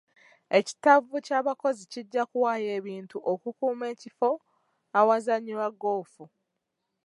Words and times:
Ekittavvu 0.57 1.15
ky'abakozi 1.25 1.83
kijja 1.91 2.23
kuwaayo 2.31 2.69
ebintu 2.79 3.17
okukuuma 3.31 3.85
ekifo 3.93 4.29
awazannyirwa 4.99 5.67
goofu. 5.81 6.23